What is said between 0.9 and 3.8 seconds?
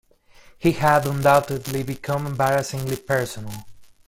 undoubtedly become embarrassingly personal.